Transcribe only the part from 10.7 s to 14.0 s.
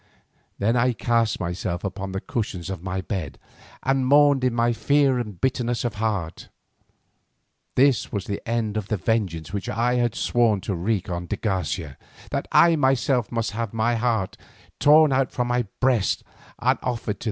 wreak on de Garcia, that I myself must have my